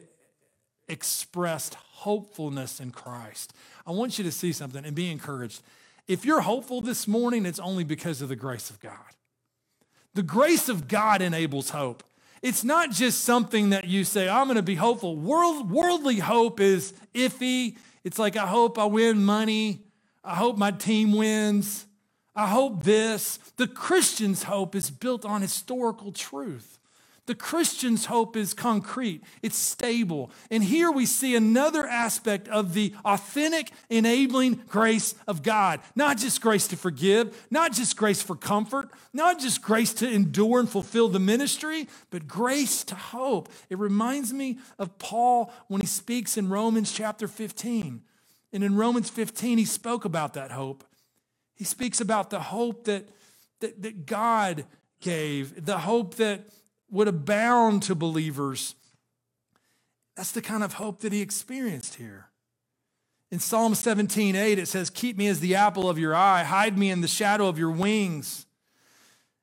[0.88, 3.52] expressed hopefulness in Christ.
[3.86, 5.62] I want you to see something and be encouraged.
[6.06, 8.98] If you're hopeful this morning, it's only because of the grace of God.
[10.14, 12.02] The grace of God enables hope.
[12.42, 15.16] It's not just something that you say, I'm going to be hopeful.
[15.16, 17.76] World, worldly hope is iffy.
[18.04, 19.80] It's like, I hope I win money.
[20.22, 21.86] I hope my team wins.
[22.36, 23.38] I hope this.
[23.56, 26.78] The Christian's hope is built on historical truth.
[27.26, 30.30] The Christian's hope is concrete, it's stable.
[30.50, 35.80] And here we see another aspect of the authentic, enabling grace of God.
[35.96, 40.60] Not just grace to forgive, not just grace for comfort, not just grace to endure
[40.60, 43.48] and fulfill the ministry, but grace to hope.
[43.70, 48.02] It reminds me of Paul when he speaks in Romans chapter 15.
[48.52, 50.84] And in Romans 15, he spoke about that hope.
[51.54, 53.08] He speaks about the hope that,
[53.60, 54.66] that, that God
[55.00, 56.50] gave, the hope that
[56.94, 58.74] would abound to believers.
[60.16, 62.28] That's the kind of hope that he experienced here.
[63.30, 66.78] In Psalm 17, 8, it says, Keep me as the apple of your eye, hide
[66.78, 68.46] me in the shadow of your wings.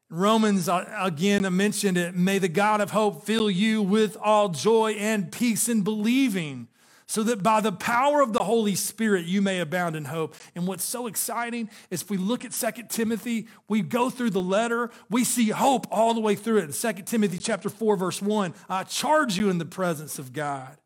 [0.09, 2.15] Romans, uh, again, I mentioned it.
[2.15, 6.67] May the God of hope fill you with all joy and peace in believing
[7.11, 10.33] so that by the power of the Holy Spirit you may abound in hope.
[10.55, 14.39] And what's so exciting is if we look at Second Timothy, we go through the
[14.39, 16.83] letter, we see hope all the way through it.
[16.83, 20.77] In 2 Timothy chapter 4, verse 1, I charge you in the presence of God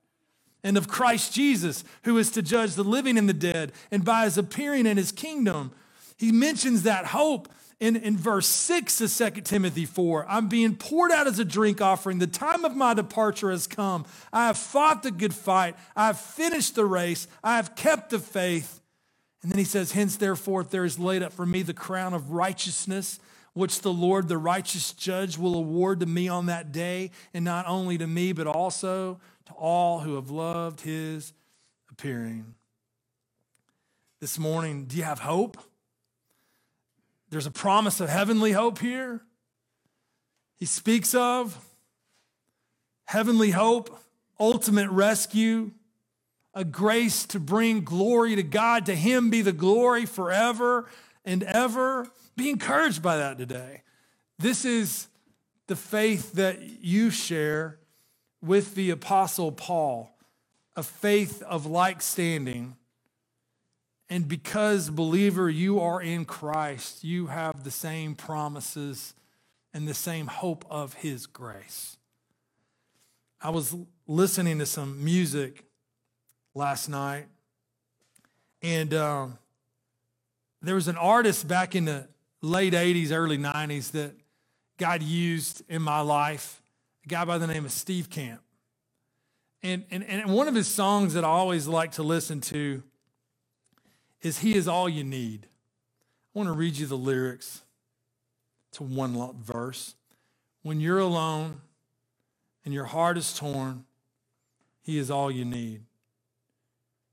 [0.63, 4.23] and of Christ Jesus, who is to judge the living and the dead, and by
[4.23, 5.73] his appearing in his kingdom.
[6.17, 7.49] He mentions that hope
[7.80, 11.82] in, in verse 6 of 2 Timothy 4 I'm being poured out as a drink
[11.82, 12.19] offering.
[12.19, 14.05] The time of my departure has come.
[14.32, 15.76] I have fought the good fight.
[15.95, 17.28] I have finished the race.
[17.43, 18.82] I have kept the faith.
[19.43, 22.32] And then he says, Hence, therefore, there is laid up for me the crown of
[22.32, 23.19] righteousness,
[23.53, 27.67] which the Lord, the righteous judge, will award to me on that day, and not
[27.67, 31.34] only to me, but also to all who have loved his
[31.91, 32.55] appearing.
[34.19, 35.57] This morning, do you have hope?
[37.36, 39.20] There's a promise of heavenly hope here.
[40.56, 41.60] He speaks of
[43.04, 44.00] heavenly hope,
[44.40, 45.72] ultimate rescue,
[46.54, 48.86] a grace to bring glory to God.
[48.86, 50.88] To Him be the glory forever
[51.26, 52.08] and ever.
[52.38, 53.82] Be encouraged by that today.
[54.40, 55.10] This is
[55.68, 57.80] the faith that you share
[58.42, 60.10] with the Apostle Paul,
[60.78, 62.78] a faith of like standing
[64.10, 69.16] and because, believer, you are in Christ, you have the same promises
[69.74, 71.97] and the same hope of His grace.
[73.41, 73.76] I was
[74.08, 75.66] listening to some music
[76.53, 77.26] last night,
[78.62, 79.39] and um,
[80.62, 82.08] there was an artist back in the
[82.41, 84.14] late 80s, early 90s that
[84.78, 86.62] God used in my life,
[87.06, 88.41] a guy by the name of Steve Camp.
[89.64, 92.84] And, and, and one of his songs that I always like to listen to
[94.26, 95.45] is He is all you need.
[95.45, 97.61] I want to read you the lyrics
[98.71, 99.93] to one verse.
[100.63, 101.61] When you're alone
[102.65, 103.86] and your heart is torn,
[104.82, 105.84] He is all you need.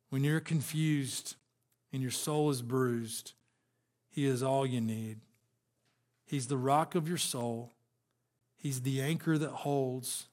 [0.08, 1.36] When you're confused
[1.92, 3.34] and your soul is bruised,
[4.08, 5.18] He is all you need.
[6.24, 7.72] He's the rock of your soul.
[8.56, 10.28] He's the anchor that holds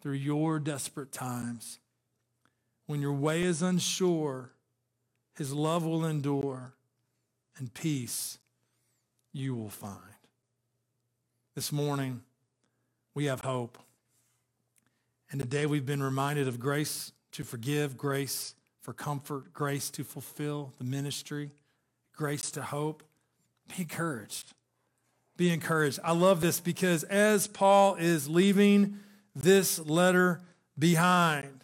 [0.00, 1.80] through your desperate times.
[2.86, 4.53] When your way is unsure
[5.36, 6.74] his love will endure,
[7.56, 8.38] and peace
[9.32, 9.98] you will find.
[11.54, 12.22] This morning,
[13.14, 13.78] we have hope.
[15.30, 20.72] And today we've been reminded of grace to forgive, grace for comfort, grace to fulfill
[20.78, 21.50] the ministry,
[22.14, 23.02] grace to hope.
[23.68, 24.52] Be encouraged.
[25.36, 25.98] Be encouraged.
[26.04, 28.98] I love this because as Paul is leaving
[29.34, 30.40] this letter
[30.78, 31.63] behind,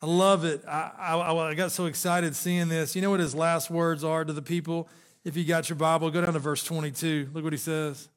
[0.00, 0.64] I love it.
[0.66, 2.94] I, I, I, got so excited seeing this.
[2.94, 4.88] You know what his last words are to the people?
[5.24, 7.30] If you got your Bible, go down to verse 22.
[7.32, 8.08] Look what he says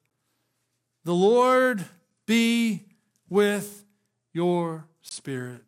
[1.04, 1.84] The Lord
[2.26, 2.84] be
[3.28, 3.84] with
[4.32, 5.62] your spirit.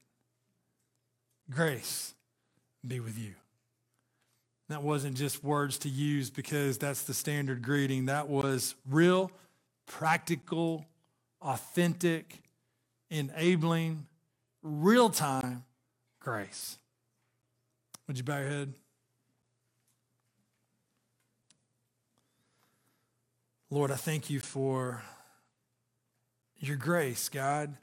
[1.50, 2.14] Grace
[2.86, 3.34] be with you.
[4.68, 8.06] That wasn't just words to use because that's the standard greeting.
[8.06, 9.30] That was real,
[9.86, 10.86] practical,
[11.42, 12.40] authentic,
[13.10, 14.06] enabling,
[14.62, 15.64] real time
[16.24, 16.78] grace.
[18.08, 18.74] Would you bow your head?
[23.70, 25.02] Lord, I thank you for
[26.58, 27.76] your grace, God.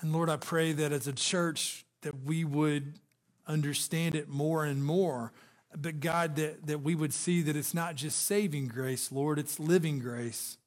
[0.00, 3.00] And Lord, I pray that as a church that we would
[3.46, 5.32] understand it more and more.
[5.76, 9.58] But God, that, that we would see that it's not just saving grace, Lord, it's
[9.58, 10.58] living grace.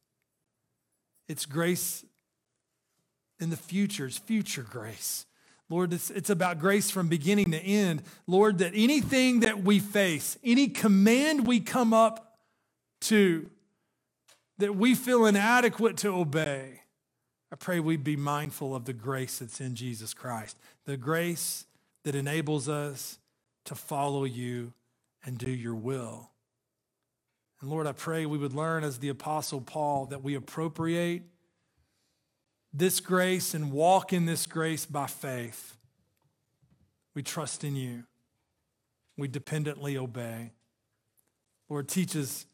[1.29, 2.03] It's grace
[3.39, 5.25] in the future, it's future grace.
[5.69, 8.03] Lord, it's, it's about grace from beginning to end.
[8.25, 12.37] Lord, that anything that we face, any command we come up
[13.01, 13.49] to
[14.59, 16.81] that we feel inadequate to obey,
[17.51, 21.65] I pray we be mindful of the grace that's in Jesus Christ, the grace
[22.03, 23.19] that enables us
[23.65, 24.73] to follow you
[25.23, 26.31] and do your will.
[27.61, 31.23] And Lord, I pray we would learn as the Apostle Paul that we appropriate
[32.73, 35.77] this grace and walk in this grace by faith.
[37.15, 38.03] We trust in you.
[39.17, 40.51] We dependently obey.
[41.69, 42.45] Lord, teach us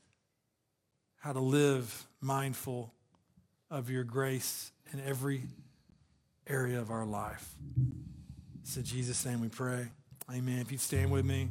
[1.17, 2.93] how to live mindful
[3.69, 5.43] of your grace in every
[6.47, 7.55] area of our life.
[8.61, 9.87] It's in Jesus' name we pray.
[10.31, 10.59] Amen.
[10.59, 11.49] If you stand with me.